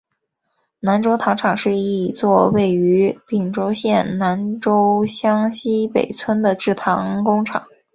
[0.79, 7.63] 南州糖厂是一座位于屏东县南州乡溪北村的制糖工厂。